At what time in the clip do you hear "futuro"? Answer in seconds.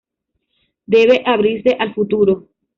1.93-2.49